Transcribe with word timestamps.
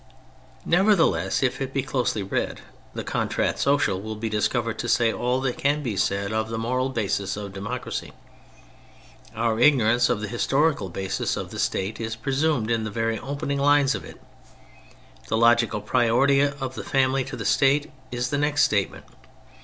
Nevertheless, 0.65 1.43
if 1.43 1.61
it 1.61 1.75
be 1.75 1.83
closely 1.83 2.23
read 2.23 2.61
the 2.95 3.03
Contrat 3.03 3.59
Social 3.59 4.01
will 4.01 4.15
be 4.15 4.29
discovered 4.29 4.79
to 4.79 4.89
say 4.89 5.13
all 5.13 5.39
that 5.41 5.59
can 5.59 5.83
be 5.83 5.95
said 5.95 6.33
of 6.33 6.49
the 6.49 6.57
moral 6.57 6.89
basis 6.89 7.37
of 7.37 7.53
democracy. 7.53 8.11
Our 9.35 9.57
isfnorance 9.57 10.09
of 10.09 10.19
the 10.21 10.27
historical 10.27 10.89
basis 10.89 11.37
of 11.37 11.51
the 11.51 11.59
State 11.59 11.99
is 12.01 12.15
presumed 12.15 12.71
in 12.71 12.83
the 12.83 12.89
very 12.89 13.19
openmg 13.19 13.59
Imes 13.59 13.93
of 13.93 14.03
it. 14.03 14.19
The 15.27 15.37
logical 15.37 15.81
priority 15.81 16.39
of 16.41 16.73
the 16.73 16.83
family 16.83 17.23
to 17.25 17.35
the 17.37 17.45
State 17.45 17.91
is 18.11 18.31
the 18.31 18.39
next 18.39 18.63
statement. 18.63 19.05